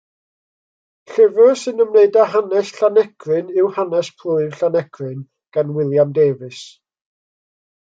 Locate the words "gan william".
5.59-6.19